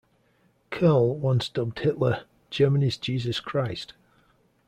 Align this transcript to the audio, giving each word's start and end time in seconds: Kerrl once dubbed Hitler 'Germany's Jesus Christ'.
Kerrl 0.71 1.13
once 1.19 1.47
dubbed 1.47 1.77
Hitler 1.77 2.23
'Germany's 2.49 2.97
Jesus 2.97 3.39
Christ'. 3.39 3.93